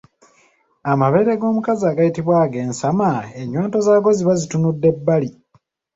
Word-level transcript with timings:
Amabeere 0.91 1.33
g’omukazi 1.39 1.83
agayitibwa 1.91 2.35
ag’ensama 2.45 3.09
ennywanto 3.39 3.77
zaago 3.85 4.09
ziba 4.17 4.33
zitunudde 4.41 4.89
bbali. 4.97 5.29